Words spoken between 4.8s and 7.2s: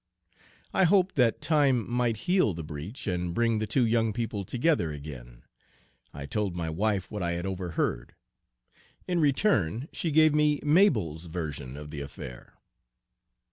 again. I told my wife